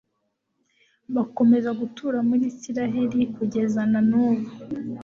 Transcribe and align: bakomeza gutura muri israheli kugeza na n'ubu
bakomeza 1.15 1.69
gutura 1.79 2.17
muri 2.29 2.43
israheli 2.51 3.19
kugeza 3.35 3.81
na 3.91 4.01
n'ubu 4.09 4.47